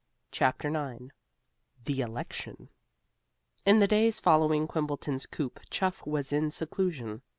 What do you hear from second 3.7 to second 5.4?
the days following Quimbleton's